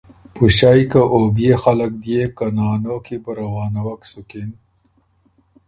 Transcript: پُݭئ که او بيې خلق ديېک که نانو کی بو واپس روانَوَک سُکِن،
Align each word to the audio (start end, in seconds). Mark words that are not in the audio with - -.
پُݭئ 0.35 0.81
که 0.91 1.01
او 1.13 1.19
بيې 1.35 1.53
خلق 1.63 1.91
ديېک 2.03 2.31
که 2.37 2.47
نانو 2.55 2.95
کی 3.05 3.15
بو 3.23 3.31
واپس 3.31 3.37
روانَوَک 3.39 4.01
سُکِن، 4.11 4.49